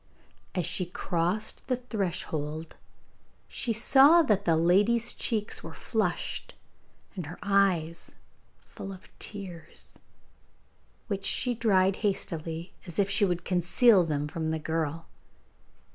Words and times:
As 0.55 0.65
she 0.65 0.87
crossed 0.87 1.67
the 1.67 1.75
threshold, 1.75 2.75
she 3.47 3.71
saw 3.71 4.23
that 4.23 4.45
the 4.45 4.55
lady's 4.57 5.13
cheeks 5.13 5.63
were 5.63 5.75
flushed, 5.75 6.55
and 7.15 7.27
her 7.27 7.37
eyes 7.43 8.15
full 8.65 8.91
of 8.91 9.09
tears, 9.19 9.93
which 11.05 11.25
she 11.25 11.53
dried 11.53 11.97
hastily, 11.97 12.73
as 12.87 12.97
if 12.97 13.11
she 13.11 13.25
would 13.25 13.45
conceal 13.45 14.03
them 14.03 14.27
from 14.27 14.49
the 14.49 14.57
girl. 14.57 15.05